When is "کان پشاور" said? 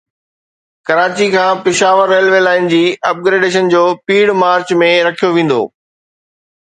1.35-2.05